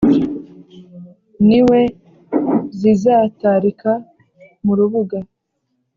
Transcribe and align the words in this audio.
Niwe 1.47 1.81
zizatarika 2.79 3.91
mu 4.63 4.73
rubuga! 4.77 5.17